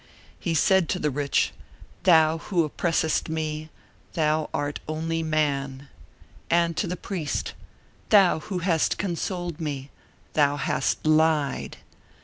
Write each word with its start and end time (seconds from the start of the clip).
He 0.39 0.55
said 0.55 0.89
to 0.89 0.97
the 0.97 1.11
rich: 1.11 1.51
"Thou 2.05 2.39
who 2.39 2.63
oppressest 2.67 3.29
me, 3.29 3.69
thou 4.13 4.49
art 4.51 4.79
only 4.87 5.21
man;" 5.21 5.89
and 6.49 6.75
to 6.77 6.87
the 6.87 6.97
priest: 6.97 7.53
"Thou 8.09 8.39
who 8.39 8.57
hast 8.65 8.97
consoled 8.97 9.59
me, 9.59 9.91
thou 10.33 10.55
hast 10.57 11.05
lied." 11.05 11.77